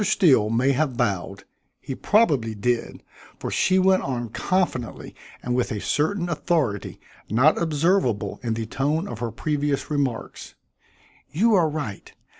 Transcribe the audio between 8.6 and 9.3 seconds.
tone of her